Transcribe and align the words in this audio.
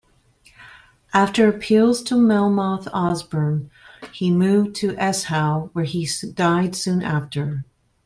After 1.13 1.47
appeals 1.47 2.01
to 2.05 2.15
Melmoth 2.15 2.87
Osborn 2.91 3.69
he 4.11 4.31
moved 4.31 4.75
to 4.77 4.93
Eshowe, 4.95 5.69
where 5.73 5.85
he 5.85 6.09
died 6.33 6.75
soon 6.75 7.03
after. 7.03 7.65